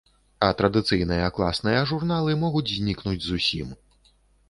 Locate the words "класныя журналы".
1.37-2.31